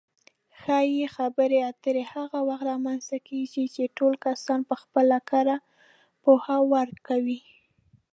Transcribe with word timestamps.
ښې 0.59 1.05
خبرې 1.15 1.59
اترې 1.71 2.03
هغه 2.13 2.39
وخت 2.49 2.65
رامنځته 2.71 3.17
کېږي 3.29 3.65
چې 3.75 3.93
ټول 3.97 4.13
کسان 4.25 4.59
پخپله 4.71 5.17
کره 5.29 5.55
پوهه 6.23 6.57
ورکوي. 6.73 7.41